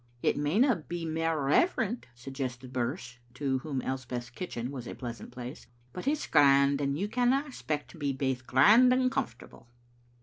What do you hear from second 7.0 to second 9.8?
canna expect to be baith grand and comfortable."